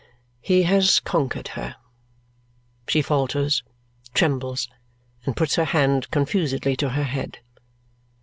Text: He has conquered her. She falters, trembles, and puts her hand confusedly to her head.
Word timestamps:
He 0.41 0.63
has 0.63 0.99
conquered 0.99 1.49
her. 1.49 1.75
She 2.87 3.03
falters, 3.03 3.61
trembles, 4.15 4.67
and 5.27 5.37
puts 5.37 5.57
her 5.57 5.65
hand 5.65 6.09
confusedly 6.09 6.75
to 6.77 6.89
her 6.89 7.03
head. 7.03 7.37